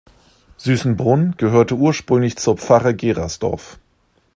Süßenbrunn 0.57 1.35
gehörte 1.37 1.75
ursprünglich 1.75 2.35
zur 2.35 2.57
Pfarre 2.57 2.95
Gerasdorf. 2.95 3.77